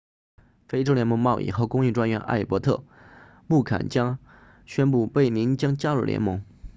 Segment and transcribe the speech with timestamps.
[0.67, 2.83] 非洲联盟贸易和工业专员艾伯特
[3.45, 4.17] 穆坎加
[4.65, 6.43] 宣布贝宁将加入联盟